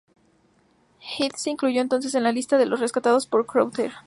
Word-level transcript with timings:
Head 0.99 1.33
se 1.35 1.51
incluyó 1.51 1.79
entonces 1.79 2.15
en 2.15 2.23
la 2.23 2.31
lista 2.31 2.57
de 2.57 2.65
los 2.65 2.79
rescatados 2.79 3.27
por 3.27 3.45
Crowther. 3.45 3.91